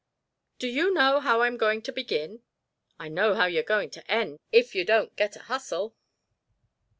[0.57, 2.41] "Do you know how I'm going to begin?"
[2.97, 5.95] "I know how you're going to end, if you don't get a hustle."